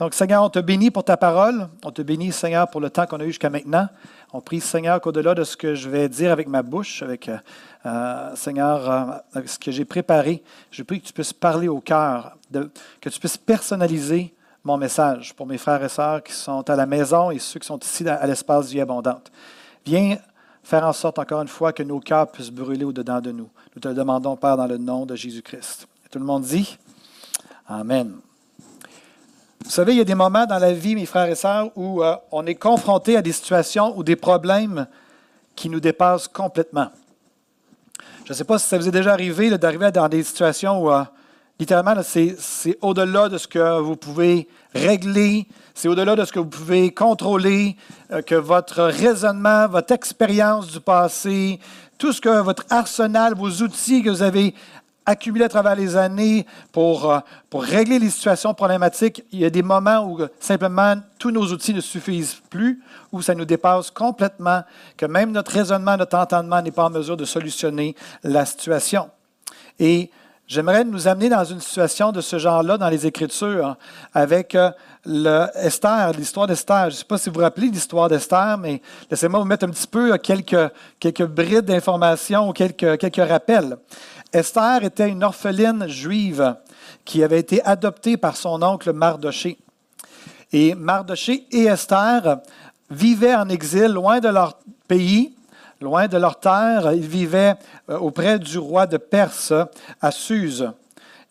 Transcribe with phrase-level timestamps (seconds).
[0.00, 1.68] Donc, Seigneur, on te bénit pour ta parole.
[1.84, 3.86] On te bénit, Seigneur, pour le temps qu'on a eu jusqu'à maintenant.
[4.32, 7.36] On prie, Seigneur, qu'au-delà de ce que je vais dire avec ma bouche, avec, euh,
[7.84, 11.80] euh, Seigneur, euh, avec ce que j'ai préparé, je prie que tu puisses parler au
[11.80, 14.32] cœur, que tu puisses personnaliser
[14.64, 17.66] mon message pour mes frères et sœurs qui sont à la maison et ceux qui
[17.66, 19.30] sont ici à l'espace Vie Abondante.
[19.84, 20.16] Viens
[20.62, 23.50] faire en sorte, encore une fois, que nos cœurs puissent brûler au-dedans de nous.
[23.76, 25.86] Nous te le demandons, Père, dans le nom de Jésus-Christ.
[26.10, 26.78] Tout le monde dit
[27.68, 28.14] Amen.
[29.64, 32.02] Vous savez, il y a des moments dans la vie, mes frères et sœurs, où
[32.02, 34.86] euh, on est confronté à des situations ou des problèmes
[35.54, 36.88] qui nous dépassent complètement.
[38.24, 40.90] Je ne sais pas si ça vous est déjà arrivé d'arriver dans des situations où,
[40.90, 41.04] euh,
[41.58, 46.46] littéralement, c'est au-delà de ce que vous pouvez régler, c'est au-delà de ce que vous
[46.46, 47.76] pouvez contrôler,
[48.12, 51.60] euh, que votre raisonnement, votre expérience du passé,
[51.98, 54.54] tout ce que votre arsenal, vos outils que vous avez
[55.06, 59.24] accumulé à travers les années pour, euh, pour régler les situations problématiques.
[59.32, 62.80] Il y a des moments où simplement tous nos outils ne suffisent plus,
[63.12, 64.62] où ça nous dépasse complètement,
[64.96, 69.10] que même notre raisonnement, notre entendement n'est pas en mesure de solutionner la situation.
[69.78, 70.10] Et
[70.46, 73.76] j'aimerais nous amener dans une situation de ce genre-là dans les Écritures
[74.12, 76.90] avec euh, Esther, l'histoire d'Esther.
[76.90, 79.70] Je ne sais pas si vous vous rappelez l'histoire d'Esther, mais laissez-moi vous mettre un
[79.70, 83.78] petit peu euh, quelques, quelques brides d'informations ou quelques, quelques rappels.
[84.32, 86.56] Esther était une orpheline juive
[87.04, 89.58] qui avait été adoptée par son oncle Mardoché.
[90.52, 92.38] Et Mardoché et Esther
[92.90, 94.58] vivaient en exil loin de leur
[94.88, 95.34] pays,
[95.80, 96.92] loin de leur terre.
[96.92, 97.54] Ils vivaient
[97.88, 99.52] euh, auprès du roi de Perse
[100.00, 100.70] à Suse.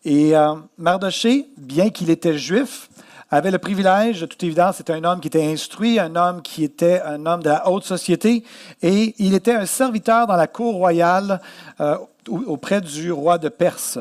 [0.06, 2.90] Et euh, Mardoché, bien qu'il était juif,
[3.32, 6.64] avait le privilège, de toute évidence, c'était un homme qui était instruit, un homme qui
[6.64, 8.44] était un homme de la haute société,
[8.82, 11.40] et il était un serviteur dans la cour royale
[11.80, 11.98] euh,
[12.30, 14.00] auprès du roi de Perse.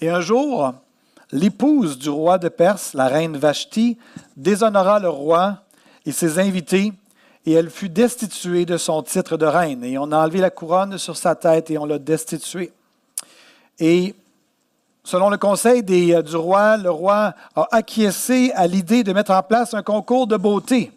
[0.00, 0.74] Et un jour,
[1.32, 3.98] l'épouse du roi de Perse, la reine Vashti,
[4.36, 5.58] déshonora le roi
[6.06, 6.92] et ses invités,
[7.44, 9.82] et elle fut destituée de son titre de reine.
[9.84, 12.72] Et on a enlevé la couronne sur sa tête et on l'a destituée.
[13.78, 14.14] Et
[15.04, 19.42] selon le conseil euh, du roi, le roi a acquiescé à l'idée de mettre en
[19.42, 20.92] place un concours de beauté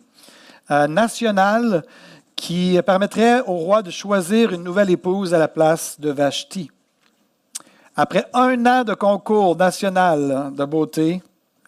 [0.69, 1.83] euh, national
[2.41, 6.71] qui permettrait au roi de choisir une nouvelle épouse à la place de Vashti.
[7.95, 11.21] Après un an de concours national de beauté,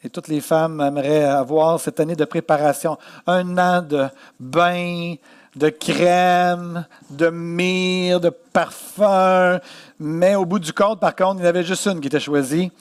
[0.03, 2.97] et toutes les femmes aimeraient avoir cette année de préparation,
[3.27, 4.07] un an de
[4.39, 5.13] bain,
[5.55, 9.59] de crème, de myrrhe, de parfum,
[9.99, 12.19] mais au bout du compte, par contre, il y en avait juste une qui était
[12.19, 12.71] choisie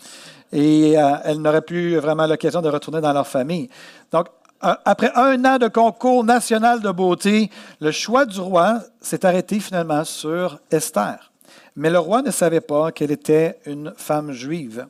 [0.51, 3.69] et euh, elle n'aurait plus vraiment l'occasion de retourner dans leur famille.
[4.11, 4.29] Donc,
[4.63, 7.51] après un an de concours national de beauté,
[7.81, 11.33] le choix du roi s'est arrêté finalement sur Esther.
[11.75, 14.87] Mais le roi ne savait pas qu'elle était une femme juive.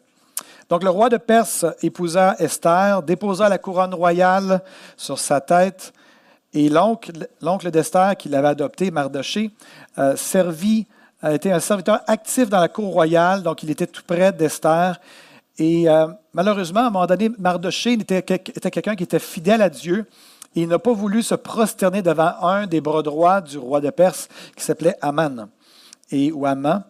[0.69, 4.63] Donc le roi de Perse épousa Esther, déposa la couronne royale
[4.97, 5.93] sur sa tête,
[6.55, 9.51] et l'oncle d'Esther, qui l'avait adopté, Mardoché,
[9.99, 10.87] euh, servit,
[11.23, 15.01] été un serviteur actif dans la cour royale, donc il était tout près d'Esther.
[15.59, 20.07] Et euh, malheureusement, à un moment donné, Mardoché était, quelqu'un qui était fidèle à Dieu.
[20.55, 23.91] Et il n'a pas voulu se prosterner devant un des bras droits du roi de
[23.91, 25.49] Perse qui s'appelait Aman,
[26.11, 26.85] et, ou Aman.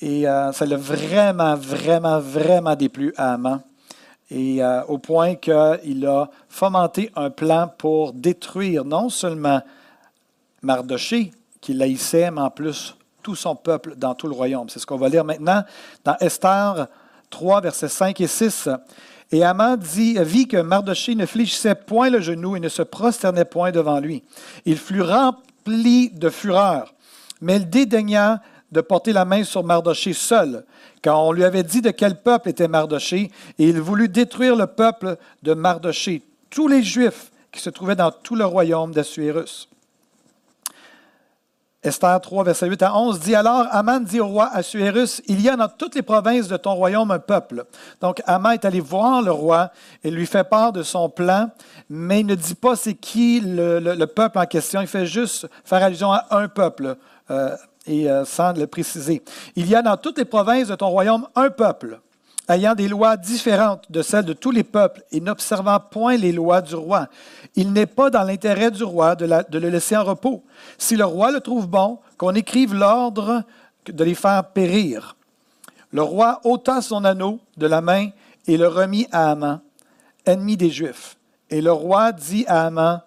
[0.00, 3.60] Et euh, ça l'a vraiment, vraiment, vraiment déplu à Aman.
[4.30, 9.60] Et euh, au point qu'il a fomenté un plan pour détruire non seulement
[10.62, 11.30] Mardoché,
[11.60, 14.68] qui l'haïssait, mais en plus tout son peuple dans tout le royaume.
[14.68, 15.62] C'est ce qu'on va lire maintenant
[16.04, 16.88] dans Esther
[17.34, 18.68] 3, versets 5 et 6.
[19.32, 23.44] Et Aman dit, vit que Mardoché ne fléchissait point le genou et ne se prosternait
[23.44, 24.22] point devant lui.
[24.64, 26.94] Il fut rempli de fureur,
[27.40, 28.40] mais il dédaigna
[28.70, 30.64] de porter la main sur Mardoché seul,
[31.02, 34.68] car on lui avait dit de quel peuple était Mardoché, et il voulut détruire le
[34.68, 39.68] peuple de Mardoché, tous les Juifs qui se trouvaient dans tout le royaume d'Assuérus.
[41.84, 45.50] Esther 3, verset 8 à 11 dit alors, Aman dit au roi Assuérus, il y
[45.50, 47.64] a dans toutes les provinces de ton royaume un peuple.
[48.00, 49.70] Donc Aman est allé voir le roi
[50.02, 51.50] et lui fait part de son plan,
[51.90, 55.82] mais il ne dit pas c'est qui le, peuple en question, il fait juste faire
[55.82, 56.96] allusion à un peuple.
[57.30, 57.54] Euh,
[57.86, 59.22] et euh, sans le préciser.
[59.56, 62.00] Il y a dans toutes les provinces de ton royaume un peuple.
[62.48, 66.60] Ayant des lois différentes de celles de tous les peuples et n'observant point les lois
[66.60, 67.08] du roi.
[67.54, 70.44] Il n'est pas dans l'intérêt du roi de, le laisser en repos.
[70.78, 73.42] Si le roi le trouve bon, qu'on écrive l'ordre
[73.86, 75.16] de les faire périr.
[75.92, 78.08] Le roi ôta son anneau de la main
[78.46, 79.60] et le remit à Haman,
[80.26, 81.16] ennemi des Juifs.
[81.50, 83.00] Et le roi dit à Haman,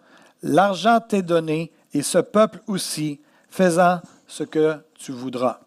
[0.44, 3.20] L'argent t'est donné, et ce peuple aussi,
[3.50, 5.60] faisant ce que tu voudras.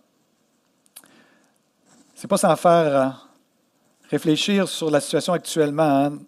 [2.14, 3.08] C'est pas sans faire euh,
[4.10, 5.82] réfléchir sur la situation actuellement.
[5.82, 6.18] Hein.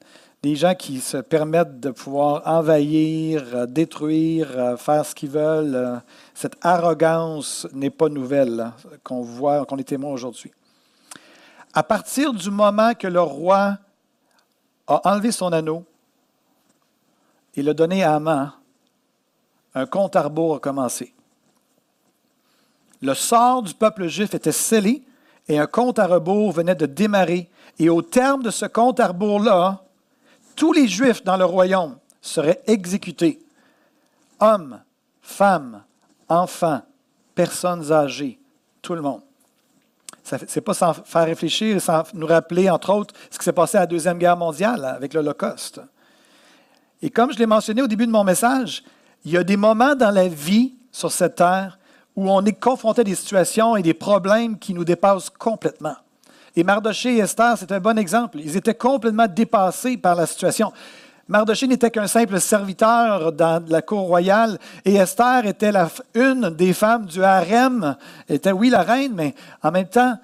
[0.43, 6.01] Des gens qui se permettent de pouvoir envahir, euh, détruire, euh, faire ce qu'ils veulent.
[6.35, 8.75] Cette arrogance n'est pas nouvelle hein,
[9.05, 10.51] qu'on voit, qu'on est témoin aujourd'hui.
[11.75, 13.79] À partir du moment que le roi
[14.87, 15.85] a enlevé son anneau,
[17.55, 18.53] il l'a donné à Haman,
[19.75, 21.15] un compte à rebours a commencé.
[23.01, 25.03] Le sort du peuple juif était scellé
[25.49, 27.49] et un compte à rebours venait de démarrer.
[27.79, 29.83] Et au terme de ce compte à rebours-là,
[30.57, 33.41] tous les Juifs dans le royaume seraient exécutés.
[34.41, 34.81] Hommes,
[35.21, 35.83] femmes,
[36.29, 36.83] enfants,
[37.35, 38.39] personnes âgées,
[38.81, 39.23] tout le monde.
[40.25, 43.77] Ce n'est pas sans faire réfléchir sans nous rappeler, entre autres, ce qui s'est passé
[43.77, 45.81] à la Deuxième Guerre mondiale avec l'Holocauste.
[47.03, 48.85] Et comme je l'ai mentionné au début de mon message,
[49.25, 51.79] il y a des moments dans la vie sur cette terre
[52.15, 55.97] où on est confronté à des situations et des problèmes qui nous dépassent complètement.
[56.55, 58.39] Et Mardoché et Esther, c'est un bon exemple.
[58.41, 60.73] Ils étaient complètement dépassés par la situation.
[61.29, 65.73] Mardoché n'était qu'un simple serviteur dans la cour royale et Esther était
[66.15, 67.97] une des femmes du harem.
[68.29, 70.19] Elle était, oui, la reine, mais en même temps,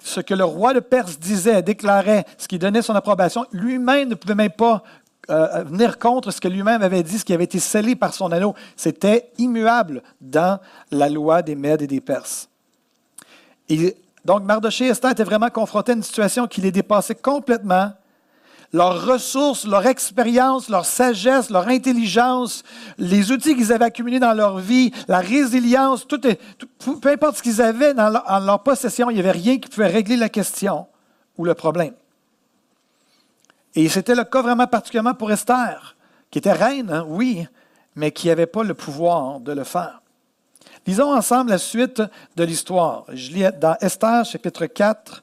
[0.00, 4.14] ce que le roi de Perse disait, déclarait, ce qui donnait son approbation, lui-même ne
[4.14, 4.82] pouvait même pas
[5.30, 8.32] euh, venir contre ce que lui-même avait dit, ce qui avait été scellé par son
[8.32, 8.54] anneau.
[8.76, 10.58] C'était immuable dans
[10.90, 12.48] la loi des Mèdes et des Perses.
[13.68, 17.92] Et donc, Mardoché et Esther étaient vraiment confrontés à une situation qui les dépassait complètement.
[18.72, 22.62] Leurs ressources, leur expérience, leur sagesse, leur intelligence,
[22.96, 26.20] les outils qu'ils avaient accumulés dans leur vie, la résilience, tout,
[27.00, 30.16] peu importe ce qu'ils avaient en leur possession, il n'y avait rien qui pouvait régler
[30.16, 30.86] la question
[31.36, 31.92] ou le problème.
[33.74, 35.96] Et c'était le cas vraiment particulièrement pour Esther,
[36.30, 37.46] qui était reine, hein, oui,
[37.94, 40.01] mais qui n'avait pas le pouvoir de le faire.
[40.84, 42.02] Lisons ensemble la suite
[42.34, 43.04] de l'histoire.
[43.12, 45.22] Je lis dans Esther, chapitre 4,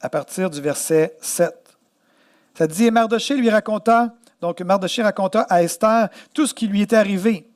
[0.00, 1.54] à partir du verset 7.
[2.56, 6.80] Ça dit, et Mardoché lui raconta, donc Mardoché raconta à Esther tout ce qui lui
[6.80, 7.46] était arrivé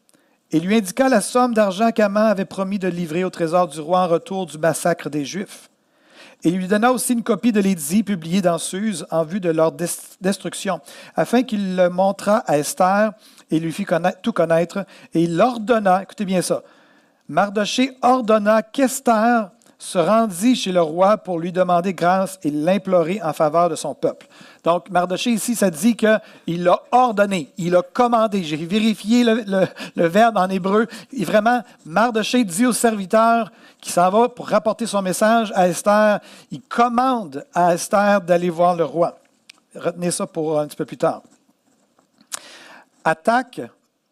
[0.51, 4.01] et lui indiqua la somme d'argent qu'Aman avait promis de livrer au trésor du roi
[4.01, 5.71] en retour du massacre des Juifs.
[6.45, 9.51] Et il lui donna aussi une copie de l'édit publié dans Suse en vue de
[9.51, 10.81] leur destruction,
[11.17, 13.13] afin qu'il le montrât à Esther
[13.51, 13.87] et lui fit
[14.23, 14.85] tout connaître.
[15.15, 16.63] Et il ordonna, écoutez bien ça,
[17.29, 23.33] Mardoché ordonna qu'Esther se rendit chez le roi pour lui demander grâce et l'implorer en
[23.33, 24.27] faveur de son peuple.
[24.65, 28.43] Donc, Mardoché ici, ça dit qu'il l'a ordonné, il a commandé.
[28.43, 30.89] J'ai vérifié le, verbe en hébreu.
[31.13, 36.19] Et vraiment, Mardoché dit au serviteur qui s'en va pour rapporter son message à Esther,
[36.51, 39.17] il commande à Esther d'aller voir le roi.
[39.77, 41.23] Retenez ça pour un petit peu plus tard.
[43.05, 43.61] Attaque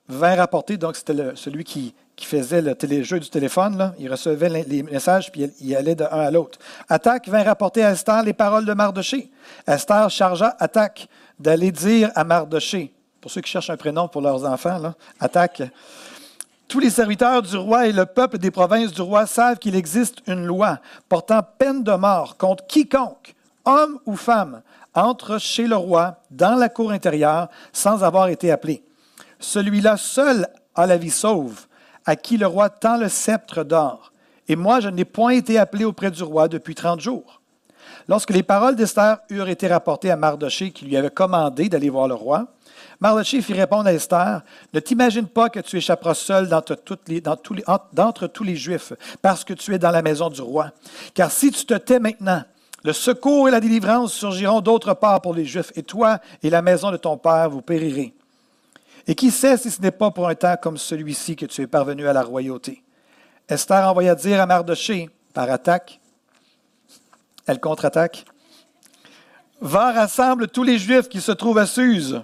[0.09, 4.83] vint rapporter, donc c'était celui qui qui faisait le téléjeu du téléphone, il recevait les
[4.83, 6.59] messages, puis il allait d'un à l'autre.
[6.89, 9.31] Attaque vint rapporter à Esther les paroles de Mardoché.
[9.67, 11.09] Esther chargea Attaque
[11.39, 15.63] d'aller dire à Mardoché, pour ceux qui cherchent un prénom pour leurs enfants, là, Attaque,
[16.69, 20.17] tous les serviteurs du roi et le peuple des provinces du roi savent qu'il existe
[20.27, 23.35] une loi portant peine de mort contre quiconque,
[23.67, 24.63] homme ou femme,
[24.95, 28.83] entre chez le roi dans la cour intérieure sans avoir été appelé.
[29.39, 31.66] Celui-là seul a la vie sauve
[32.07, 34.13] à qui le roi tend le sceptre d'or.
[34.49, 37.43] Et moi, je n'ai point été appelé auprès du roi depuis trente jours.
[38.09, 42.07] Lorsque les paroles d'Esther eurent été rapportées à Mardoché, qui lui avait commandé d'aller voir
[42.07, 42.47] le roi,
[43.01, 46.77] Mardoché fit répondre à Esther Ne t'imagine pas que tu échapperas seul d'entre,
[48.27, 50.71] tous les Juifs, parce que tu es dans la maison du roi.
[51.15, 52.43] Car si tu te tais maintenant,
[52.85, 56.63] le secours et la délivrance surgiront d'autre part pour les Juifs, et toi et la
[56.63, 58.16] maison de ton père, vous périrez.
[59.07, 61.67] Et qui sait si ce n'est pas pour un temps comme celui-ci que tu es
[61.67, 62.83] parvenu à la royauté.
[63.49, 66.01] Esther envoya dire à Mardoché, par attaque,
[67.47, 68.25] elle contre-attaque,
[69.61, 72.23] Va rassemble tous les Juifs qui se trouvent à Suse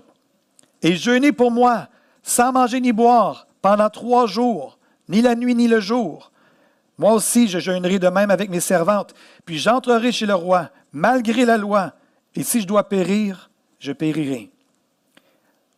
[0.82, 1.88] et jeûnez pour moi,
[2.22, 6.32] sans manger ni boire, pendant trois jours, ni la nuit ni le jour.
[6.98, 11.44] Moi aussi, je jeûnerai de même avec mes servantes, puis j'entrerai chez le roi, malgré
[11.44, 11.94] la loi,
[12.34, 14.51] et si je dois périr, je périrai.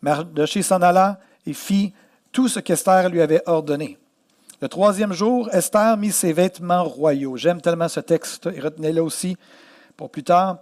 [0.05, 1.95] Mardoché s'en alla et fit
[2.31, 3.97] tout ce qu'Esther lui avait ordonné.
[4.61, 7.39] Le troisième jour, Esther mit ses vêtements royaux.
[7.39, 9.39] J'aime tellement ce texte, et retenez-le aussi
[9.97, 10.59] pour plus tard.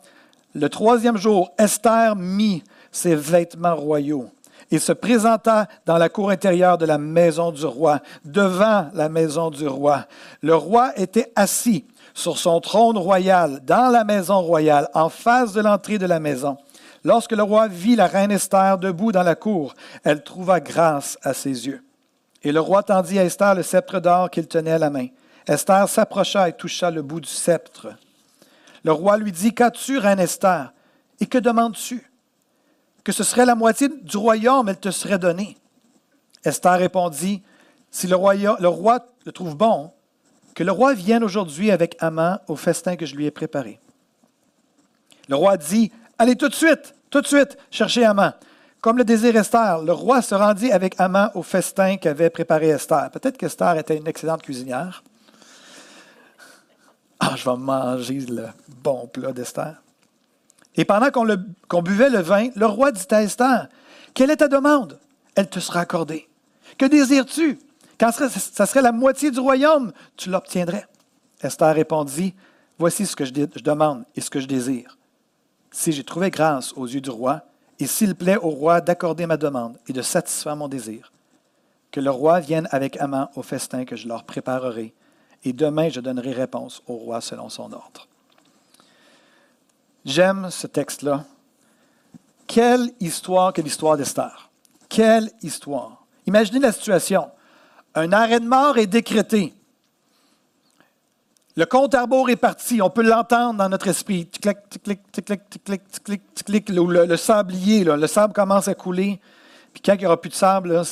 [0.55, 4.31] Le troisième jour, Esther mit ses vêtements royaux
[4.71, 9.51] et se présenta dans la cour intérieure de la maison du roi, devant la maison
[9.51, 10.07] du roi.
[10.41, 11.85] Le roi était assis
[12.15, 16.59] sur son trône royal, dans la maison royale, en face de l'entrée de la maison.
[17.05, 21.35] Lorsque le roi vit la reine Esther debout dans la cour, elle trouva grâce à
[21.35, 21.83] ses yeux.
[22.43, 25.09] Et le roi tendit à Esther le sceptre d'or qu'il tenait à la main.
[25.47, 27.89] Esther s'approcha et toucha le bout du sceptre.
[28.85, 30.73] Le roi lui dit, Qu'as-tu, reine Esther?
[31.21, 32.09] Et que demandes-tu?
[33.05, 35.57] Que ce serait la moitié du royaume, elle te serait donnée.
[36.45, 37.43] Esther répondit,
[37.91, 39.93] Si le roi, le roi le trouve bon,
[40.55, 43.81] que le roi vienne aujourd'hui avec Haman au festin que je lui ai préparé.
[45.29, 45.93] Le roi dit,
[46.23, 48.33] Allez tout de suite, tout de suite, chercher Haman.
[48.81, 53.11] Comme le désir Esther, le roi se rendit avec Haman au festin qu'avait préparé Esther.
[53.11, 55.03] Peut-être qu'Esther était une excellente cuisinière.
[57.19, 58.47] Ah, je vais manger le
[58.85, 59.83] bon plat d'Esther.
[60.77, 63.67] Et pendant qu'on buvait le vin, le roi dit à Esther,
[64.15, 65.01] Quelle est ta demande?
[65.35, 66.29] Elle te sera accordée.
[66.79, 67.59] Que désires-tu?
[67.99, 70.87] Quand ça serait la moitié du royaume, tu l'obtiendrais.
[71.41, 72.33] Esther répondit,
[72.79, 74.97] Voici ce que je demande et ce que je désire.
[75.73, 77.43] Si j'ai trouvé grâce aux yeux du roi,
[77.81, 81.11] et s'il plaît au roi d'accorder ma demande et de satisfaire mon désir,
[81.91, 84.95] que le roi vienne avec Haman au festin que je leur préparerai,
[85.45, 88.07] et demain je donnerai réponse au roi selon son ordre.
[90.05, 91.25] J'aime ce texte-là.
[92.47, 94.51] Quelle histoire que l'histoire d'Esther.
[94.89, 96.05] Quelle histoire.
[96.27, 97.31] Imaginez la situation.
[97.95, 99.55] Un arrêt de mort est décrété.
[101.55, 102.81] Le compte à est parti.
[102.81, 104.27] On peut l'entendre dans notre esprit.
[104.27, 104.49] Tic,
[104.83, 105.01] tic,
[106.35, 109.21] tic, le, le, sablier, le sable commence à couler.
[109.73, 110.83] Puis quand il n'y aura plus de sable,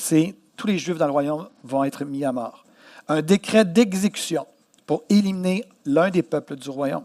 [0.56, 2.64] tous les Juifs dans le royaume vont être mis à mort.
[3.08, 4.46] Un décret d'exécution
[4.86, 7.04] pour éliminer l'un des peuples du royaume.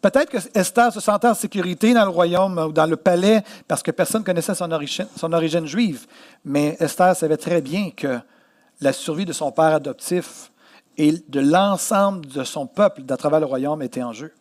[0.00, 3.82] Peut-être que Esther se sentait en sécurité dans le royaume ou dans le palais parce
[3.82, 6.06] que personne ne connaissait son origine juive.
[6.44, 8.18] Mais Esther savait très bien que
[8.80, 10.50] la survie de son père adoptif
[10.96, 14.32] et de l'ensemble de son peuple à travers le royaume était en jeu.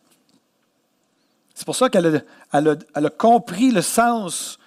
[1.53, 4.59] C'est pour ça qu'elle a, compris le sens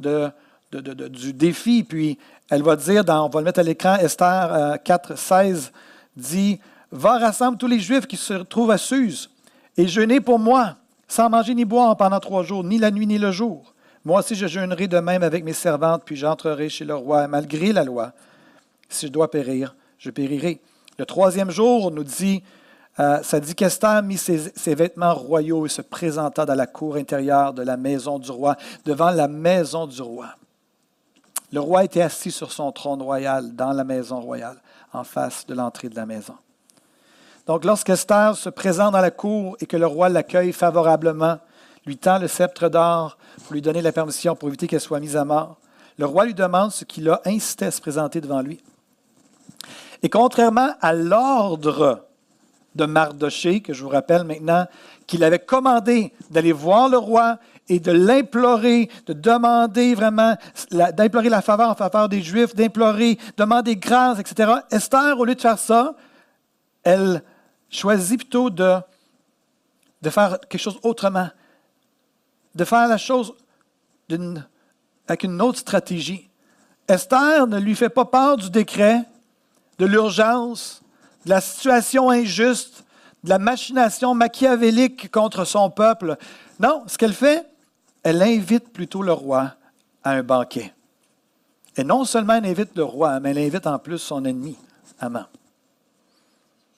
[0.00, 2.18] du défi, puis
[2.50, 5.72] elle va dire, dans, on va le mettre à l'écran, Esther 4, euh, 16,
[6.16, 9.30] dit Va rassembler tous les Juifs qui se trouvent à Suse
[9.76, 10.76] et jeûner pour moi,
[11.08, 13.74] sans manger ni boire pendant trois jours, ni la nuit ni le jour.
[14.04, 17.72] Moi aussi, je jeûnerai de même avec mes servantes, puis j'entrerai chez le roi, malgré
[17.72, 18.12] la loi.
[18.88, 20.60] Si je dois périr, je périrai.
[20.98, 22.42] Le troisième jour, on nous dit,
[22.98, 27.52] euh, ça dit qu'Esther mit ses, vêtements royaux et se présenta dans la cour intérieure
[27.52, 30.28] de la maison du roi, devant la maison du roi.
[31.52, 34.56] Le roi était assis sur son trône royal dans la maison royale,
[34.92, 36.34] en face de l'entrée de la maison.
[37.46, 41.38] Donc, lorsqu'Esther se présente dans la cour et que le roi l'accueille favorablement,
[41.84, 45.16] lui tend le sceptre d'or pour lui donner la permission pour éviter qu'elle soit mise
[45.16, 45.58] à mort,
[45.98, 48.60] le roi lui demande ce qui l'a incité à se présenter devant lui.
[50.02, 52.06] Et contrairement à l'ordre
[52.74, 54.66] de Mardoché, que je vous rappelle maintenant,
[55.06, 57.38] qu'il avait commandé d'aller voir le roi
[57.68, 60.36] et de l'implorer, de demander vraiment,
[60.70, 64.52] d'implorer la faveur en faveur des Juifs, d'implorer, demander grâce, etc.
[64.70, 65.94] Esther, au lieu de faire ça,
[66.84, 67.22] elle
[67.68, 68.78] choisit plutôt de,
[70.08, 71.28] faire quelque chose autrement,
[72.54, 73.34] de faire la chose
[75.08, 76.28] avec une autre stratégie.
[76.86, 79.02] Esther ne lui fait pas peur du décret,
[79.78, 80.82] de l'urgence,
[81.24, 82.84] de la situation injuste,
[83.24, 86.16] de la machination machiavélique contre son peuple.
[86.60, 87.46] Non, ce qu'elle fait,
[88.02, 89.54] elle invite plutôt le roi
[90.04, 90.72] à un banquet.
[91.76, 94.56] Et non seulement elle invite le roi, mais elle invite en plus son ennemi,
[94.98, 95.26] Amant.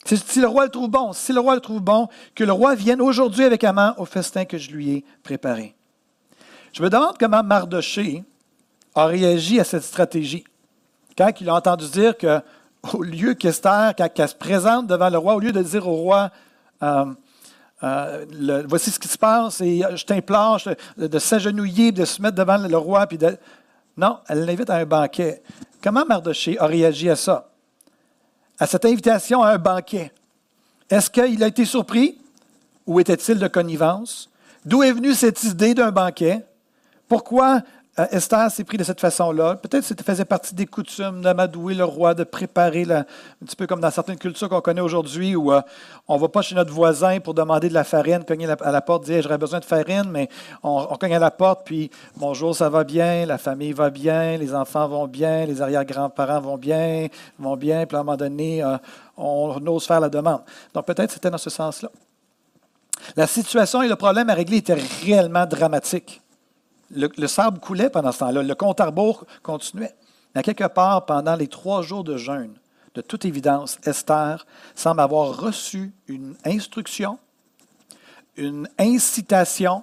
[0.04, 2.74] Si le roi le trouve bon, si le roi le trouve bon, que le roi
[2.74, 5.74] vienne aujourd'hui avec Amant au festin que je lui ai préparé.
[6.72, 8.24] Je me demande comment Mardoché
[8.94, 10.44] a réagi à cette stratégie.
[11.16, 12.40] Quand il a entendu dire que
[12.94, 15.94] au lieu qu'Esther, quand elle se présente devant le roi, au lieu de dire au
[15.94, 16.30] roi,
[16.82, 17.04] euh,
[17.82, 20.60] euh, voici ce qui se passe, et je t'implore
[20.96, 23.36] de, s'agenouiller, de se mettre devant le roi, puis de...
[23.96, 25.42] Non, elle l'invite à un banquet.
[25.82, 27.48] Comment Mardoché a réagi à ça?
[28.58, 30.12] À cette invitation à un banquet?
[30.90, 32.18] Est-ce qu'il a été surpris
[32.86, 34.30] ou était-il de connivence?
[34.64, 36.44] D'où est venue cette idée d'un banquet?
[37.08, 37.62] Pourquoi
[37.98, 39.56] euh, Esther s'est pris de cette façon-là.
[39.56, 43.04] Peut-être que ça faisait partie des coutumes d'amadouer le roi, de préparer, un
[43.44, 45.60] petit peu comme dans certaines cultures qu'on connaît aujourd'hui, où euh,
[46.06, 48.80] on ne va pas chez notre voisin pour demander de la farine, cogner à la
[48.80, 50.28] porte, dire j'aurais besoin de farine, mais
[50.62, 54.54] on, cogne à la porte, puis bonjour, ça va bien, la famille va bien, les
[54.54, 58.76] enfants vont bien, les arrière-grands-parents vont bien, vont bien, puis à un moment donné, euh,
[59.16, 60.42] on ose faire la demande.
[60.72, 61.90] Donc peut-être c'était dans ce sens-là.
[63.16, 66.20] La situation et le problème à régler étaient réellement dramatiques.
[66.90, 69.94] Le, sable coulait pendant ce temps-là, le compte à rebours continuait.
[70.34, 72.54] Mais quelque part, pendant les trois jours de jeûne,
[72.94, 77.18] de toute évidence, Esther semble avoir reçu une instruction,
[78.36, 79.82] une incitation,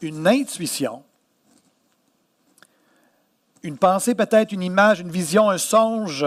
[0.00, 1.02] une intuition,
[3.62, 6.24] une pensée peut-être, une image, une vision, un songe,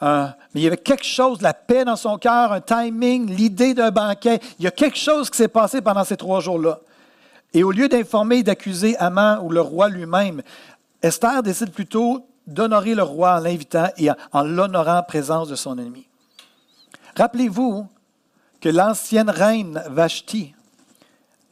[0.00, 3.90] mais il y avait quelque chose, la paix dans son cœur, un timing, l'idée d'un
[3.90, 4.40] banquet.
[4.58, 6.80] Il y a quelque chose qui s'est passé pendant ces trois jours-là.
[7.52, 10.42] Et au lieu d'informer et d'accuser Amant ou le roi lui-même,
[11.02, 15.78] Esther décide plutôt d'honorer le roi en l'invitant et en l'honorant en présence de son
[15.78, 16.06] ennemi.
[17.16, 17.86] Rappelez-vous
[18.60, 20.54] que l'ancienne reine Vashti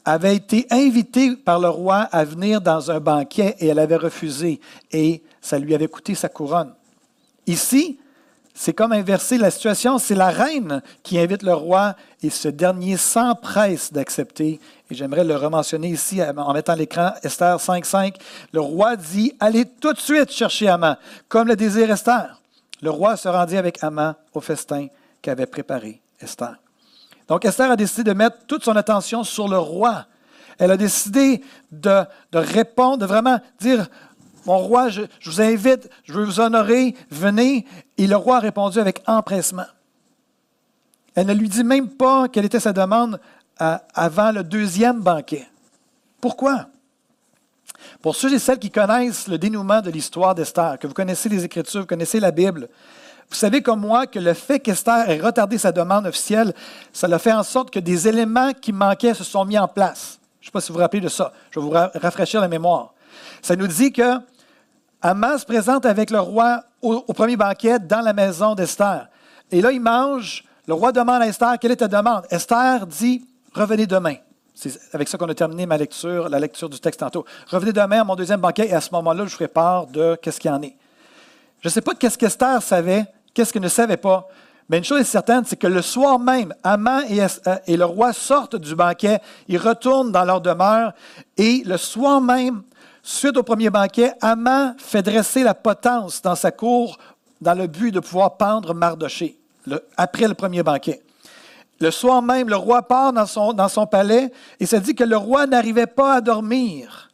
[0.05, 4.61] avait été invitée par le roi à venir dans un banquet et elle avait refusé
[4.91, 6.75] et ça lui avait coûté sa couronne.
[7.47, 7.99] Ici,
[8.61, 12.97] c'est comme inverser la situation, c'est la reine qui invite le roi et ce dernier
[12.97, 14.59] s'empresse d'accepter.
[14.91, 18.17] Et j'aimerais le rementionner ici en mettant l'écran Esther 5.5.
[18.53, 20.97] Le roi dit, allez tout de suite chercher Haman,
[21.29, 22.41] comme le désire Esther.
[22.83, 24.89] Le roi se rendit avec Haman au festin
[25.23, 26.57] qu'avait préparé Esther.
[27.29, 30.07] Donc Esther a décidé de mettre toute son attention sur le roi.
[30.59, 33.87] Elle a décidé de répondre, de vraiment dire,
[34.49, 37.67] mon roi, je, vous invite, je veux vous honorer, venez.
[37.99, 39.67] Et le roi a répondu avec empressement.
[41.15, 43.21] Elle ne lui dit même pas quelle était sa demande
[43.61, 45.47] euh, avant le deuxième banquet.
[46.19, 46.69] Pourquoi?
[48.01, 51.45] Pour ceux et celles qui connaissent le dénouement de l'histoire d'Esther, que vous connaissez les
[51.45, 52.71] Écritures, vous connaissez la Bible,
[53.29, 56.55] vous savez comme moi que le fait qu'Esther ait retardé sa demande officielle,
[56.95, 60.19] ça a fait en sorte que des éléments qui manquaient se sont mis en place.
[60.41, 61.35] Je ne sais pas si vous vous rappelez de ça.
[61.51, 62.95] Je vais vous rafraîchir la mémoire.
[63.43, 64.19] Ça nous dit que
[65.01, 69.09] Aman se présente avec le roi au, premier banquet dans la maison d'Esther.
[69.51, 70.45] Et là, il mange.
[70.67, 72.25] Le roi demande à Esther, quelle est ta demande?
[72.31, 73.25] Esther dit,
[73.55, 74.17] revenez demain.
[74.55, 77.25] C'est avec ça qu'on a terminé ma lecture, la lecture du texte tantôt.
[77.49, 80.41] Revenez demain à mon deuxième banquet et à ce moment-là, je ferai part de qu'est-ce
[80.41, 80.77] qu'il y en est.
[81.61, 84.29] Je ne sais pas qu'est-ce qu'Esther savait, qu'est-ce qu'elle ne savait pas,
[84.69, 88.13] mais une chose est certaine, c'est que le soir même, Aman euh, et, le roi
[88.13, 90.93] sortent du banquet, ils retournent dans leur demeure,
[91.39, 92.63] et le soir même,
[93.03, 96.99] Suite au premier banquet, Haman fait dresser la potence dans sa cour
[97.41, 99.39] dans le but de pouvoir pendre Mardoché,
[99.97, 101.01] après le premier banquet.
[101.81, 105.05] Le soir même, le roi part dans son, dans son palais et se dit que
[105.05, 107.11] le roi n'arrivait pas à dormir.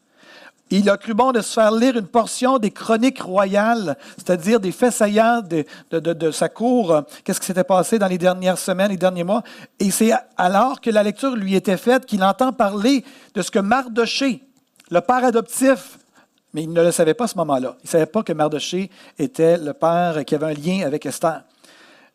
[0.70, 4.73] Il a cru bon de se faire lire une portion des chroniques royales, c'est-à-dire des
[4.73, 5.64] faits saillants de,
[6.01, 9.42] de sa cour, qu'est-ce qui s'était passé dans les dernières semaines, les derniers mois.
[9.79, 13.59] Et c'est alors que la lecture lui était faite qu'il entend parler de ce que
[13.59, 14.42] Mardoché,
[14.90, 15.99] le père adoptif,
[16.53, 17.77] mais il ne le savait pas à ce moment-là.
[17.81, 21.42] Il ne savait pas que Mardoché était le père qui avait un lien avec Esther.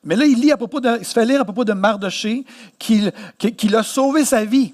[0.03, 2.45] Mais là, il, lit à propos de, il se fait lire à propos de Mardoché
[2.77, 3.11] qu'il
[3.75, 4.73] a sauvé sa vie,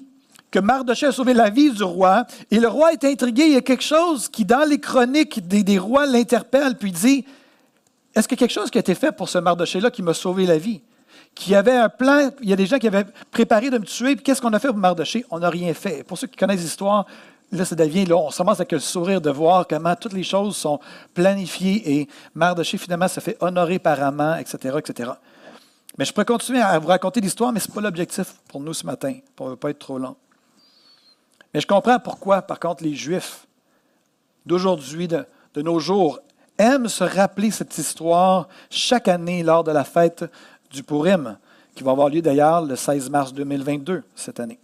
[0.52, 2.24] que Mardoché a sauvé la vie du roi.
[2.50, 3.46] Et le roi est intrigué.
[3.46, 7.24] Il y a quelque chose qui, dans les chroniques des, rois, l'interpelle, puis dit
[8.14, 10.58] Est-ce a quelque chose qui a été fait pour ce Mardoché-là qui m'a sauvé la
[10.58, 10.80] vie?
[11.34, 14.14] Qui avait un plan, il y a des gens qui avaient préparé de me tuer,
[14.14, 15.26] puis qu'est-ce qu'on a fait pour Mardoché?
[15.30, 16.04] On n'a rien fait.
[16.04, 17.04] Pour ceux qui connaissent l'histoire,
[17.52, 20.56] Là, ça devient, là, on commence avec le sourire de voir comment toutes les choses
[20.56, 20.80] sont
[21.14, 25.12] planifiées et Mardoché, finalement, se fait honorer par Amant, etc., etc.
[25.96, 28.74] Mais je pourrais continuer à vous raconter l'histoire, mais ce n'est pas l'objectif pour nous
[28.74, 30.16] ce matin, pour ne pas être trop long.
[31.54, 33.46] Mais je comprends pourquoi, par contre, les Juifs
[34.44, 35.26] d'aujourd'hui, de
[35.62, 36.18] nos jours,
[36.58, 40.24] aiment se rappeler cette histoire chaque année lors de la fête
[40.70, 41.38] du Purim,
[41.74, 44.58] qui va avoir lieu d'ailleurs le 16 mars 2022, cette année.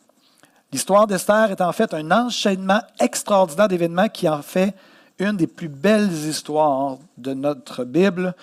[0.72, 4.74] L'histoire d'Esther est en fait un enchaînement extraordinaire d'événements qui en fait
[5.18, 8.34] une des plus belles histoires de notre Bible.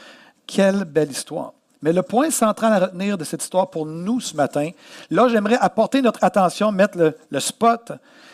[0.45, 1.53] Quelle belle histoire.
[1.81, 4.69] Mais le point central à retenir de cette histoire pour nous ce matin,
[5.09, 7.93] là j'aimerais apporter notre attention, mettre le, spot,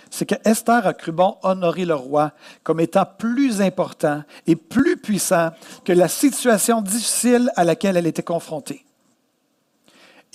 [0.09, 2.31] c'est que Esther a cru bon honorer le roi
[2.63, 5.51] comme étant plus important et plus puissant
[5.83, 8.84] que la situation difficile à laquelle elle était confrontée.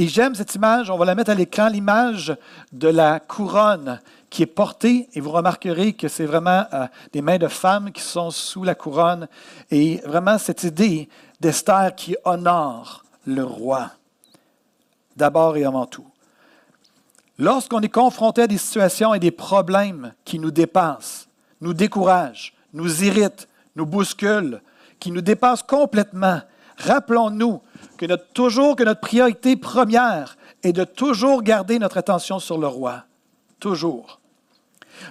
[0.00, 2.34] Et j'aime cette image, on va la mettre à l'écran, l'image
[2.72, 7.36] de la couronne qui est portée, et vous remarquerez que c'est vraiment euh, des mains
[7.36, 9.28] de femmes qui sont sous la couronne,
[9.70, 13.90] et vraiment cette idée d'Esther qui honore le roi,
[15.18, 16.06] d'abord et avant tout.
[17.38, 21.28] Lorsqu'on est confronté à des situations et des problèmes qui nous dépassent,
[21.60, 24.62] nous découragent, nous irritent, nous bousculent,
[24.98, 26.40] qui nous dépassent complètement,
[26.80, 27.62] rappelons-nous
[27.96, 32.66] que notre, toujours que notre priorité première est de toujours garder notre attention sur le
[32.66, 33.04] roi.
[33.58, 34.20] Toujours.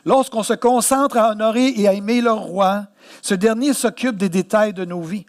[0.05, 2.87] Lorsqu'on se concentre à honorer et à aimer le roi,
[3.21, 5.25] ce dernier s'occupe des détails de nos vies.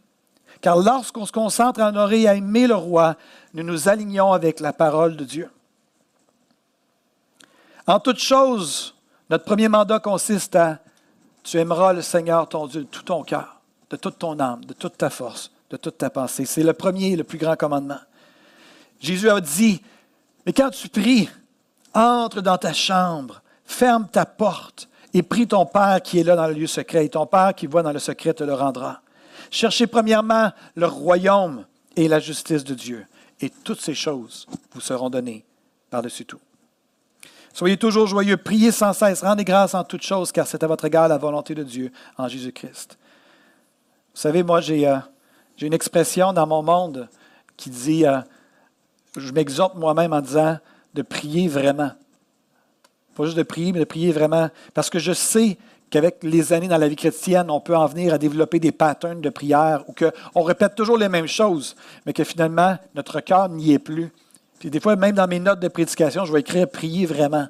[0.61, 3.17] Car lorsqu'on se concentre à honorer et à aimer le roi,
[3.55, 5.51] nous nous alignons avec la parole de Dieu.
[7.87, 8.95] En toute chose,
[9.31, 10.79] notre premier mandat consiste à
[11.43, 14.75] tu aimeras le Seigneur ton Dieu de tout ton cœur, de toute ton âme, de
[14.75, 16.45] toute ta force, de toute ta pensée.
[16.45, 18.01] C'est le premier et le plus grand commandement.
[19.01, 19.81] Jésus a dit,
[20.45, 21.29] mais quand tu pries,
[21.95, 26.47] entre dans ta chambre, ferme ta porte et prie ton Père qui est là dans
[26.47, 27.07] le lieu secret.
[27.07, 29.01] Et ton Père qui voit dans le secret te le rendra.
[29.51, 31.65] Cherchez premièrement le royaume
[31.97, 33.07] et la justice de Dieu.
[33.41, 35.45] Et toutes ces choses vous seront données
[35.89, 36.41] par-dessus tout.
[37.53, 40.85] Soyez toujours joyeux, priez sans cesse, rendez grâce en toutes choses, car c'est à votre
[40.85, 42.97] égard la volonté de Dieu en Jésus-Christ.
[44.15, 44.99] Vous savez, moi, j'ai euh,
[45.67, 47.09] une expression dans mon monde
[47.57, 48.21] qui dit, euh,
[49.17, 50.59] je m'exhorte moi-même en disant
[50.95, 51.91] de prier vraiment.
[53.15, 54.49] Pas juste de prier, mais de prier vraiment.
[54.73, 55.59] Parce que je sais
[55.91, 59.21] qu'avec les années dans la vie chrétienne, on peut en venir à développer des patterns
[59.21, 63.73] de prière ou qu'on répète toujours les mêmes choses, mais que finalement, notre cœur n'y
[63.73, 64.11] est plus.
[64.59, 67.49] Puis des fois, même dans mes notes de prédication, je vais écrire prier vraiment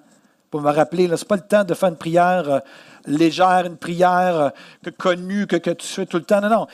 [0.50, 2.58] pour me rappeler, ce n'est pas le temps de faire une prière euh,
[3.06, 4.52] légère, une prière
[4.86, 6.40] euh, connue que, que tu fais tout le temps.
[6.40, 6.66] Non, non.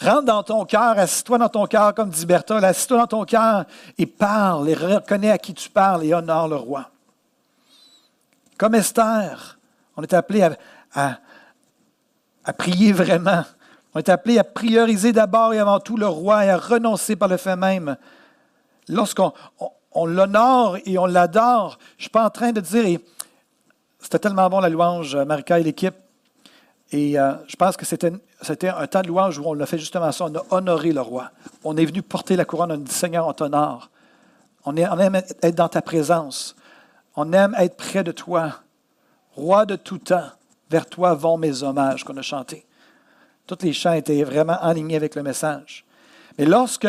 [0.00, 3.64] Rentre dans ton cœur, assis-toi dans ton cœur, comme dit Bertha, assis-toi dans ton cœur
[3.96, 6.90] et parle, et reconnais à qui tu parles et honore le roi.
[8.58, 9.58] Comme Esther,
[9.96, 10.48] on est appelé
[10.94, 11.18] à,
[12.52, 13.44] prier vraiment.
[13.94, 17.28] On est appelé à prioriser d'abord et avant tout le roi et à renoncer par
[17.28, 17.96] le fait même.
[18.88, 19.32] Lorsqu'on
[19.92, 22.98] on, l'honore et on l'adore, je ne suis pas en train de dire,
[23.98, 25.94] c'était tellement bon la louange, Marika et l'équipe,
[26.92, 28.12] et euh, je pense que c'était,
[28.68, 31.30] un temps de louange où on l'a fait justement ça, on a honoré le roi.
[31.64, 33.90] On est venu porter la couronne, on dit Seigneur, on t'honore.
[34.64, 36.54] On, on aime être dans ta présence.
[37.16, 38.60] On aime être près de toi.
[39.32, 40.28] Roi de tout temps,
[40.70, 42.64] vers toi vont mes hommages qu'on a chantés.
[43.46, 45.84] Tous les chants étaient vraiment alignés avec le message.
[46.38, 46.88] Mais lorsque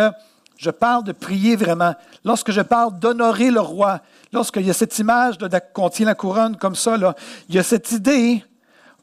[0.57, 4.97] je parle de prier vraiment, lorsque je parle d'honorer le roi, lorsqu'il y a cette
[4.99, 5.37] image
[5.73, 7.15] qu'on tient la couronne comme ça, là,
[7.49, 8.43] il y a cette idée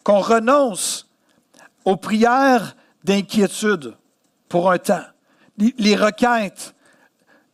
[0.05, 1.09] qu'on renonce
[1.85, 3.95] aux prières d'inquiétude
[4.49, 5.03] pour un temps,
[5.59, 6.75] les requêtes,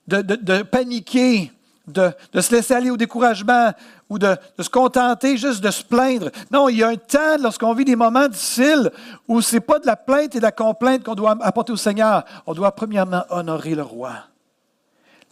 [0.06, 1.52] de, paniquer,
[1.86, 3.72] de, se laisser aller au découragement
[4.08, 6.30] ou de, se contenter juste de se plaindre.
[6.50, 8.90] Non, il y a un temps lorsqu'on vit des moments difficiles
[9.28, 11.76] où ce n'est pas de la plainte et de la complainte qu'on doit apporter au
[11.76, 12.24] Seigneur.
[12.46, 14.14] On doit premièrement honorer le roi,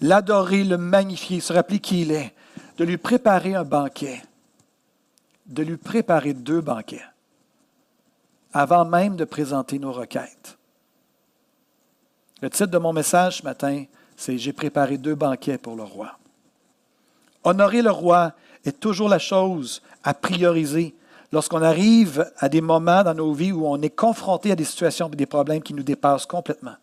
[0.00, 2.32] l'adorer, le magnifier, se rappeler qui il est,
[2.76, 4.22] de lui préparer un banquet,
[5.48, 7.04] de lui préparer deux banquets
[8.52, 10.58] avant même de présenter nos requêtes.
[12.40, 13.84] Le titre de mon message ce matin,
[14.16, 16.18] c'est J'ai préparé deux banquets pour le roi.
[17.44, 18.32] Honorer le roi
[18.64, 20.94] est toujours la chose à prioriser
[21.30, 25.10] lorsqu'on arrive à des moments dans nos vies où on est confronté à des situations
[25.12, 26.76] et des problèmes qui nous dépassent complètement.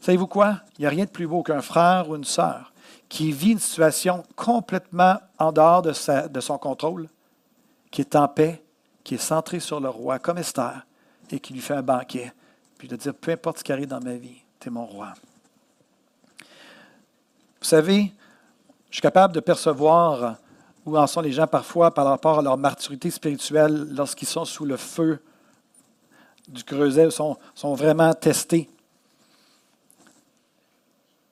[0.00, 0.60] Savez-vous quoi?
[0.78, 2.72] Il n'y a rien de plus beau qu'un frère ou une sœur
[3.08, 5.92] qui vit une situation complètement en dehors de,
[6.28, 7.08] de son contrôle,
[7.90, 8.62] qui est en paix,
[9.04, 10.86] qui est centré sur le roi, comme Esther,
[11.30, 12.32] et qui lui fait un banquet,
[12.78, 15.12] puis de dire, peu importe ce qui arrive dans ma vie, tu es mon roi.
[17.60, 18.12] Vous savez,
[18.90, 20.36] je suis capable de percevoir
[20.84, 24.64] où en sont les gens parfois par rapport à leur maturité spirituelle lorsqu'ils sont sous
[24.64, 25.20] le feu
[26.48, 28.70] du creuset, sont, sont vraiment testés.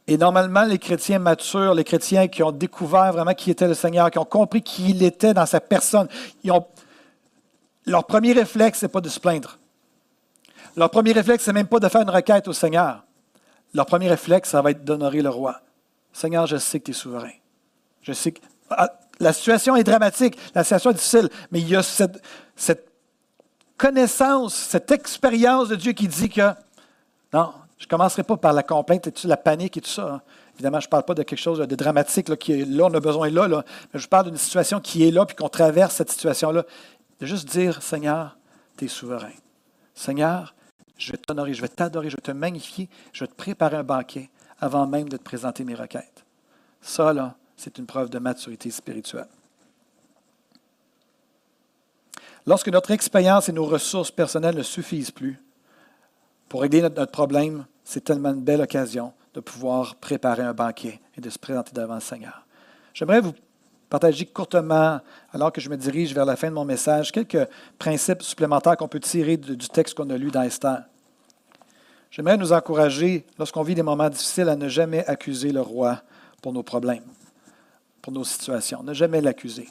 [0.06, 4.10] Et normalement, les chrétiens matures, les chrétiens qui ont découvert vraiment qui était le Seigneur,
[4.10, 6.08] qui ont compris qui il était dans sa personne,
[7.86, 9.58] leur premier réflexe, ce n'est pas de se plaindre.
[10.76, 13.04] Leur premier réflexe, ce n'est même pas de faire une requête au Seigneur.
[13.72, 15.60] Leur premier réflexe, ça va être d'honorer le roi.
[16.12, 17.32] Seigneur, je sais que tu es souverain.
[18.02, 18.40] Je sais que.
[18.70, 18.90] Ah,
[19.20, 22.20] la situation est dramatique, la situation est difficile, mais il y a cette,
[22.56, 22.88] cette
[23.76, 26.52] connaissance, cette expérience de Dieu qui dit que
[27.32, 30.14] non, je ne commencerai pas par la complainte et la panique et tout ça.
[30.14, 30.22] Hein.
[30.54, 32.94] Évidemment, je ne parle pas de quelque chose de dramatique là, qui est là, on
[32.94, 35.96] a besoin là, là mais je parle d'une situation qui est là, puis qu'on traverse
[35.96, 36.64] cette situation-là
[37.20, 38.36] de juste dire, Seigneur,
[38.76, 39.32] tu es souverain.
[39.94, 40.54] Seigneur,
[40.96, 43.84] je vais t'honorer, je vais t'adorer, je vais te magnifier, je vais te préparer un
[43.84, 46.24] banquet avant même de te présenter mes requêtes.
[46.80, 49.28] Ça, là, c'est une preuve de maturité spirituelle.
[52.46, 55.40] Lorsque notre expérience et nos ressources personnelles ne suffisent plus
[56.54, 61.20] pour régler notre, problème, c'est tellement une belle occasion de pouvoir préparer un banquet et
[61.20, 62.46] de se présenter devant le Seigneur.
[62.92, 63.32] J'aimerais vous
[63.90, 65.00] partager courtement,
[65.32, 68.86] alors que je me dirige vers la fin de mon message, quelques principes supplémentaires qu'on
[68.86, 70.84] peut tirer du texte qu'on a lu dans Esther.
[72.12, 76.02] J'aimerais nous encourager, lorsqu'on vit des moments difficiles, à ne jamais accuser le roi
[76.40, 77.02] pour nos problèmes,
[78.00, 78.84] pour nos situations.
[78.84, 79.66] Ne jamais l'accuser.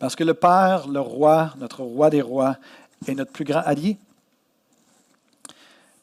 [0.00, 2.56] Parce que le Père, le roi, notre roi des rois,
[3.06, 3.98] est notre plus grand allié.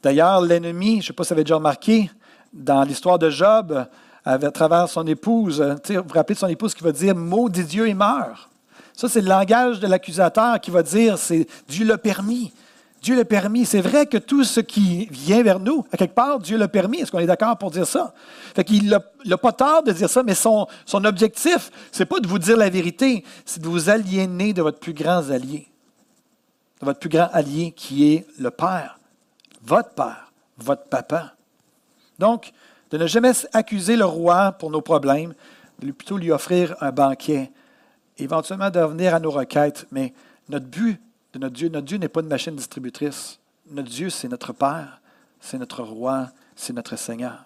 [0.01, 2.09] D'ailleurs, l'ennemi, je ne sais pas si vous avez déjà remarqué,
[2.53, 3.85] dans l'histoire de Job,
[4.25, 5.61] à travers son épouse.
[5.61, 8.49] Vous vous rappelez de son épouse qui va dire Maudit Dieu et meurt.
[8.93, 12.51] Ça, c'est le langage de l'accusateur qui va dire c'est Dieu l'a permis.
[13.01, 13.65] Dieu l'a permis.
[13.65, 16.99] C'est vrai que tout ce qui vient vers nous, à quelque part, Dieu l'a permis.
[16.99, 18.13] Est-ce qu'on est, d'accord pour dire ça?
[18.53, 22.27] Fait qu'il n'a pas tort de dire ça, mais son, son objectif, c'est pas de
[22.27, 25.67] vous dire la vérité, c'est de vous aliéner de votre plus grand allié.
[26.81, 28.98] De votre plus grand allié qui est le Père,
[29.63, 31.33] votre Père, votre Papa.
[32.17, 32.51] Donc,
[32.91, 35.33] de ne jamais accuser le roi pour nos problèmes,
[35.79, 37.51] de plutôt lui offrir un banquet,
[38.17, 40.13] éventuellement de revenir à nos requêtes, mais
[40.49, 40.99] notre but
[41.33, 41.69] de notre Dieu.
[41.69, 43.39] Notre Dieu n'est pas une machine distributrice.
[43.69, 44.99] Notre Dieu, c'est notre Père,
[45.39, 47.45] c'est notre Roi, c'est notre Seigneur.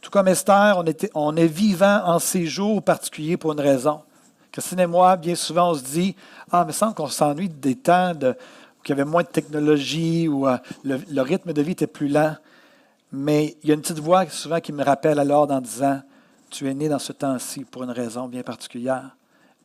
[0.00, 0.82] Tout comme Esther,
[1.14, 4.00] on, est vivant en ces jours particuliers pour une raison.
[4.50, 6.16] Christine et moi, bien souvent, on se dit
[6.50, 8.34] Ah, mais semble qu'on s'ennuie des temps de,
[8.80, 12.08] où il y avait moins de technologie, où euh, le, rythme de vie était plus
[12.08, 12.36] lent.
[13.12, 16.00] Mais il y a une petite voix souvent qui me rappelle alors en disant
[16.50, 19.16] Tu es né dans ce temps-ci pour une raison bien particulière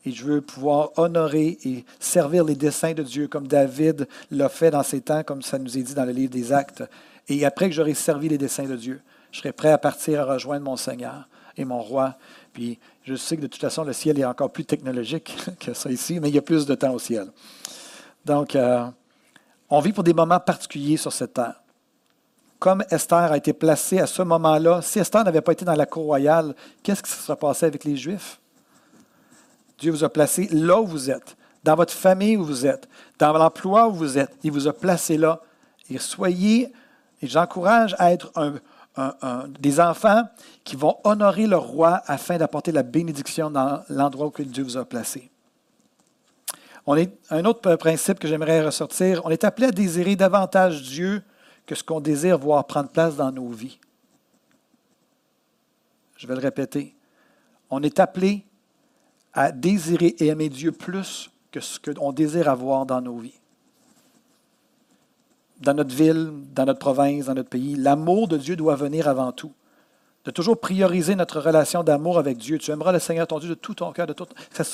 [0.06, 4.71] et je veux pouvoir honorer et servir les desseins de Dieu comme David l'a fait
[4.71, 6.84] dans ses temps, comme ça nous est dit dans le livre des Actes.
[7.28, 9.01] Et après que j'aurai servi les desseins de Dieu,
[9.32, 12.15] je serai prêt à partir à rejoindre mon Seigneur et mon roi.
[12.54, 15.89] Puis je sais que de toute façon, le ciel est encore plus technologique que ça
[15.89, 17.28] ici, mais il y a plus de temps au ciel.
[18.25, 18.86] Donc, euh,
[19.69, 21.62] on vit pour des moments particuliers sur cette terre.
[22.60, 25.86] Comme Esther a été placée à ce moment-là, si Esther n'avait pas été dans la
[25.86, 28.39] cour royale, qu'est-ce qui se serait passé avec les Juifs?
[29.78, 32.88] Dieu vous a placé là où vous êtes, dans votre famille où vous êtes,
[33.19, 34.32] dans l'emploi où vous êtes.
[34.43, 35.41] Il vous a placé là.
[35.89, 36.71] Et soyez,
[37.21, 38.32] et j'encourage à être
[39.60, 40.23] des enfants
[40.63, 44.86] qui vont honorer le roi afin d'apporter la bénédiction dans l'endroit où Dieu vous a
[44.86, 45.30] placé.
[46.88, 51.24] Un autre principe que j'aimerais ressortir, on est appelé à désirer davantage Dieu
[51.65, 53.80] que ce qu'on désire voir prendre place dans nos vies.
[56.17, 56.95] Je vais le répéter.
[57.71, 58.45] On est appelé
[59.34, 63.39] à désirer et aimer Dieu plus que ce qu'on désire avoir dans nos vies.
[65.60, 69.32] Dans notre ville, dans notre province, dans notre pays, l'amour de Dieu doit venir avant
[69.32, 69.54] tout.
[70.26, 72.58] De toujours prioriser notre relation d'amour avec Dieu.
[72.58, 74.26] Tu aimeras le Seigneur ton Dieu de tout ton cœur, de tout,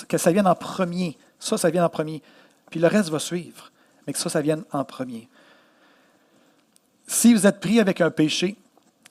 [0.07, 1.17] que ça vienne en premier.
[1.39, 2.21] Ça, ça vienne en premier.
[2.69, 3.71] Puis le reste va suivre.
[4.07, 5.27] Mais que ça, ça vienne en premier.
[7.05, 8.55] Si vous êtes pris avec un péché,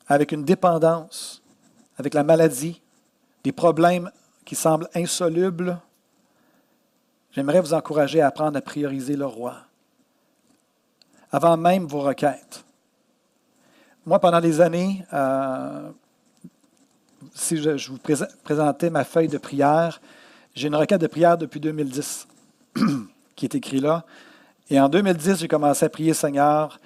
[0.09, 1.43] avec une dépendance,
[1.99, 2.81] avec la maladie,
[3.45, 4.11] des problèmes
[4.47, 5.79] qui semble insoluble,
[7.33, 9.57] j'aimerais vous encourager à apprendre à prioriser le roi
[11.33, 12.65] avant même vos requêtes.
[14.05, 15.91] Moi, pendant des années, euh,
[17.35, 17.99] si je, vous
[18.45, 20.01] présentais ma feuille de prière,
[20.55, 22.27] j'ai une requête de prière depuis 2010
[23.37, 24.05] qui est écrite là.
[24.69, 26.79] Et en 2010, j'ai commencé à prier Seigneur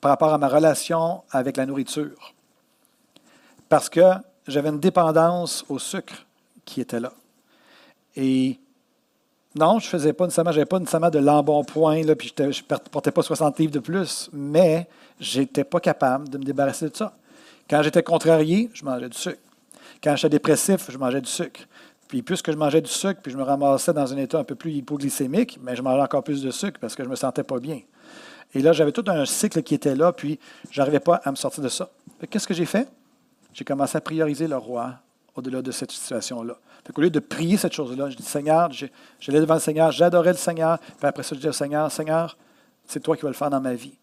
[0.00, 2.34] par rapport à ma relation avec la nourriture.
[3.68, 4.02] Parce que
[4.46, 6.26] j'avais une dépendance au sucre
[6.64, 7.12] qui était là.
[8.16, 8.58] Et
[9.54, 13.22] non, je faisais pas nécessairement, j'avais pas nécessairement de l'embonpoint, puis je ne portais pas
[13.22, 14.88] 60 livres de plus, mais
[15.20, 17.14] j'étais pas capable de me débarrasser de ça.
[17.68, 19.38] Quand j'étais contrarié, je mangeais du sucre.
[20.02, 21.60] Quand j'étais dépressif, je mangeais du sucre.
[22.08, 24.44] Puis plus que je mangeais du sucre, puis je me ramassais dans un état un
[24.44, 27.44] peu plus hypoglycémique, mais je mangeais encore plus de sucre parce que je me sentais
[27.44, 27.80] pas bien.
[28.54, 30.38] Et là, j'avais tout un cycle qui était là, puis
[30.70, 31.88] je n'arrivais pas à me sortir de ça.
[32.28, 32.86] Qu'est-ce que j'ai fait?
[33.54, 34.94] J'ai commencé à prioriser le roi
[35.34, 36.58] au-delà de cette situation-là.
[36.94, 38.70] Au lieu de prier cette chose-là, je dis Seigneur,
[39.20, 42.36] j'allais devant le Seigneur, j'adorais le Seigneur, puis après ça, je dis Seigneur, Seigneur,
[42.86, 43.96] c'est toi qui vas le faire dans ma vie.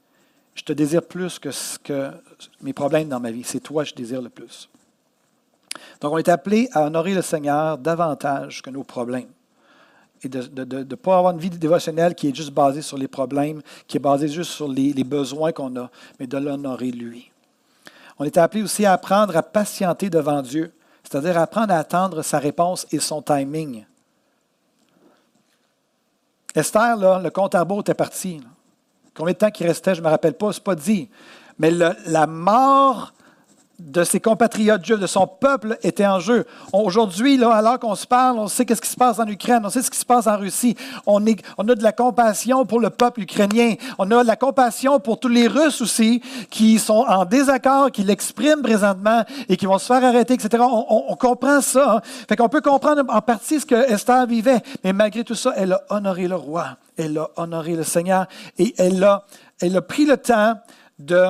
[0.55, 2.11] Je te désire plus que
[2.61, 3.43] mes problèmes dans ma vie.
[3.43, 4.69] C'est toi que je désire le plus.
[6.01, 9.29] Donc, on est appelé à honorer le Seigneur davantage que nos problèmes.
[10.21, 13.61] Et de ne pas avoir une vie dévotionnelle qui est juste basée sur les problèmes,
[13.87, 17.31] qui est basée juste sur les, besoins qu'on a, mais de l'honorer lui.
[18.17, 20.73] On est appelé aussi à apprendre à patienter devant Dieu
[21.09, 23.85] c'est-à-dire apprendre à attendre sa réponse et son timing.
[26.53, 28.41] Esther, le compte à était parti.
[29.15, 31.09] Combien de temps il restait, je ne me rappelle pas, ce n'est pas dit.
[31.57, 33.13] Mais la mort
[33.79, 36.45] de ses compatriotes juifs, de son peuple, était en jeu.
[36.73, 39.81] Aujourd'hui, alors qu'on se parle, on sait ce qui se passe en Ukraine, on sait
[39.81, 40.75] ce qui se passe en Russie.
[41.05, 43.75] On, est, on a de la compassion pour le peuple ukrainien.
[43.97, 48.03] On a de la compassion pour tous les Russes aussi qui sont en désaccord, qui
[48.03, 50.63] l'expriment présentement et qui vont se faire arrêter, etc.
[50.63, 51.95] On, comprend ça.
[51.95, 52.01] Hein.
[52.27, 54.61] Fait qu'on peut comprendre en partie ce que Esther vivait.
[54.83, 56.77] Mais malgré tout ça, elle a honoré le roi.
[56.97, 59.23] Elle a honoré le Seigneur et elle a,
[59.61, 60.55] elle a pris le temps
[60.97, 61.27] de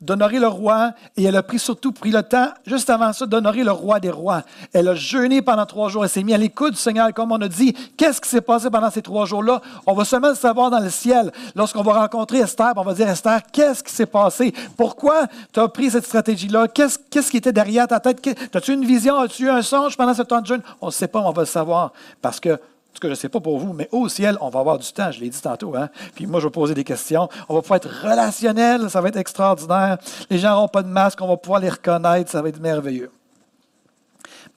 [0.00, 3.64] d'honorer le roi et elle a pris surtout pris le temps, juste avant ça, d'honorer
[3.64, 4.42] le roi des rois.
[4.72, 6.04] Elle a jeûné pendant trois jours.
[6.04, 7.12] Elle s'est mise à l'écoute du Seigneur.
[7.12, 9.60] Comme on a dit, qu'est-ce qui s'est passé pendant ces trois jours-là?
[9.86, 11.32] On va seulement le savoir dans le ciel.
[11.54, 14.52] Lorsqu'on va rencontrer Esther, on va dire, Esther, qu'est-ce qui s'est passé?
[14.76, 16.68] Pourquoi tu as pris cette stratégie-là?
[16.68, 18.26] Qu'est-ce, qu'est-ce qui était derrière ta tête?
[18.54, 19.18] As-tu une vision?
[19.18, 20.62] As-tu eu un songe pendant ce temps de jeûne?
[20.80, 21.92] On ne sait pas, on va le savoir.
[22.22, 22.58] Parce que
[22.98, 24.92] ce que je ne sais pas pour vous, mais au ciel, on va avoir du
[24.92, 25.76] temps, je l'ai dit tantôt.
[25.76, 25.88] Hein?
[26.16, 27.28] Puis moi, je vais poser des questions.
[27.48, 29.98] On va pouvoir être relationnel, ça va être extraordinaire.
[30.28, 33.12] Les gens n'auront pas de masque, on va pouvoir les reconnaître, ça va être merveilleux.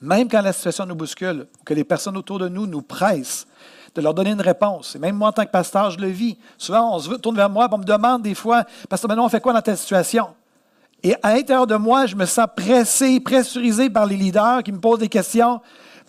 [0.00, 3.46] Même quand la situation nous bouscule, ou que les personnes autour de nous nous pressent
[3.94, 4.96] de leur donner une réponse.
[4.96, 6.36] Et même moi, en tant que pasteur, je le vis.
[6.58, 9.28] Souvent, on se tourne vers moi et on me demande des fois, Pasteur maintenant, on
[9.28, 10.30] fait quoi dans telle situation?
[11.04, 14.80] Et à l'intérieur de moi, je me sens pressé, pressurisé par les leaders qui me
[14.80, 15.60] posent des questions.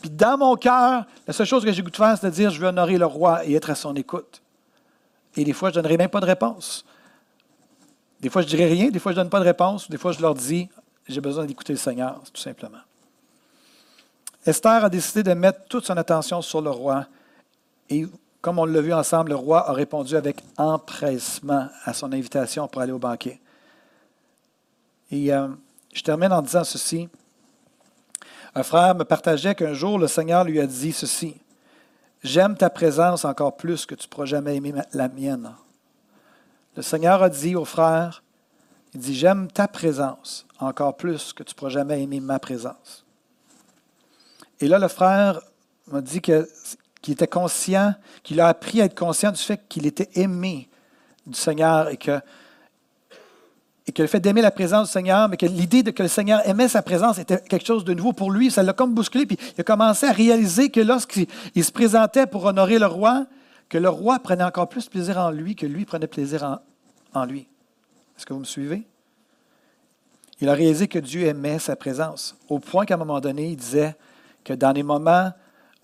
[0.04, 2.50] Puis dans mon cœur, la seule chose que j'ai goût de faire, c'est de dire,
[2.50, 4.42] je veux honorer le roi et être à son écoute.
[5.38, 6.84] Et des fois, je ne donnerai même pas de réponse.
[8.20, 9.98] Des fois, je ne dirai rien, des fois, je ne donne pas de réponse, des
[9.98, 10.68] fois, je leur dis,
[11.08, 12.82] j'ai besoin d'écouter le Seigneur, tout simplement.
[14.46, 17.06] Esther a décidé de mettre toute son attention sur le roi.
[17.89, 18.06] Et
[18.42, 22.82] comme on l'a vu ensemble, le roi a répondu avec empressement à son invitation pour
[22.82, 23.39] aller au banquet.
[25.12, 25.48] Et euh,
[25.94, 27.08] je termine en disant ceci.
[28.56, 31.36] Un frère me partageait qu'un jour, le Seigneur lui a dit ceci.
[32.24, 35.52] J'aime ta présence encore plus que tu ne pourras jamais aimer la mienne.
[36.76, 38.24] Le Seigneur a dit au frère,
[38.94, 43.06] il dit, j'aime ta présence encore plus que tu ne pourras jamais aimer ma présence.
[44.60, 45.42] Et là, le frère
[45.88, 46.46] m'a dit qu'il
[47.08, 50.70] était conscient, qu'il a appris à être conscient du fait qu'il était aimé
[51.26, 52.22] du Seigneur et que
[53.86, 56.10] et que le fait d'aimer la présence du Seigneur, mais que l'idée de que le
[56.10, 59.26] Seigneur aimait sa présence était quelque chose de nouveau pour lui, ça l'a comme bousculé,
[59.26, 61.28] puis il a commencé à réaliser que lorsqu'il
[61.63, 63.26] se présentait pour honorer le roi,
[63.67, 66.60] que le roi prenait encore plus plaisir en lui que lui prenait plaisir en,
[67.13, 67.48] en lui.
[68.17, 68.84] Est-ce que vous me suivez?
[70.39, 73.58] Il a réalisé que Dieu aimait sa présence, au point qu'à un moment donné, il
[73.58, 73.96] disait
[74.43, 75.32] que dans les moments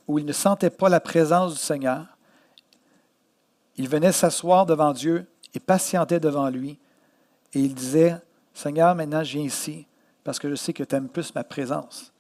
[0.07, 2.05] où il ne sentait pas la présence du Seigneur,
[3.77, 6.79] il venait s'asseoir devant Dieu et patientait devant lui
[7.53, 8.17] et il disait,
[8.53, 9.88] Seigneur, maintenant je viens ici
[10.23, 12.12] parce que je sais que tu aimes plus ma présence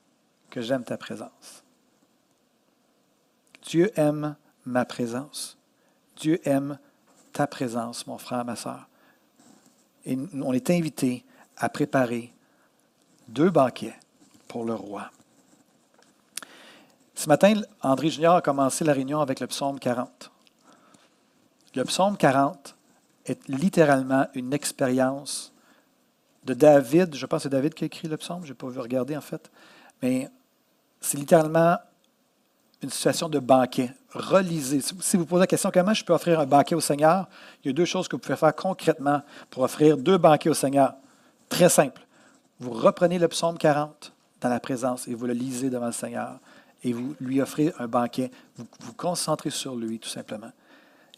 [0.49, 1.63] que j'aime ta présence.
[3.61, 5.57] Dieu aime ma présence.
[6.15, 6.79] Dieu aime
[7.33, 8.87] ta présence, mon frère, ma soeur.
[10.05, 11.23] Et on est invité
[11.57, 12.33] à préparer
[13.27, 13.95] deux banquets
[14.47, 15.11] pour le roi.
[17.13, 20.31] Ce matin, André Junior a commencé la réunion avec le psaume 40.
[21.75, 22.75] Le psaume 40
[23.31, 25.53] est littéralement une expérience
[26.45, 27.15] de David.
[27.15, 29.15] Je pense que c'est David qui a écrit le psaume, je n'ai pas vu regarder
[29.15, 29.49] en fait.
[30.01, 30.29] Mais
[31.01, 31.77] c'est littéralement
[32.81, 33.91] une situation de banquet.
[34.11, 34.81] Relisez.
[34.81, 37.27] Si vous posez la question comment je peux offrir un banquet au Seigneur,
[37.63, 40.53] il y a deux choses que vous pouvez faire concrètement pour offrir deux banquets au
[40.53, 40.93] Seigneur.
[41.49, 42.01] Très simple.
[42.59, 46.39] Vous reprenez le psaume 40 dans la présence et vous le lisez devant le Seigneur
[46.83, 48.31] et vous lui offrez un banquet.
[48.55, 50.51] Vous vous concentrez sur lui, tout simplement.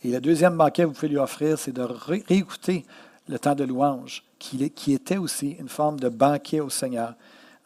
[0.03, 2.85] Et le deuxième banquet que vous pouvez lui offrir, c'est de réécouter
[3.27, 7.13] le temps de louange, qui, était aussi une forme de banquet au Seigneur,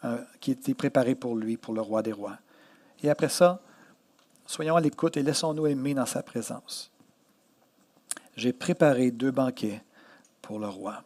[0.04, 2.36] euh, qui était préparé pour lui, pour le roi des rois.
[3.02, 3.60] Et après ça,
[4.46, 6.90] soyons à l'écoute et laissons-nous aimer dans sa présence.
[8.36, 9.82] J'ai préparé deux banquets
[10.42, 11.02] pour le roi.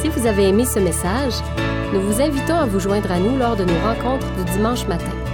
[0.00, 1.34] Si vous avez aimé ce message,
[1.94, 5.33] nous vous invitons à vous joindre à nous lors de nos rencontres du dimanche matin.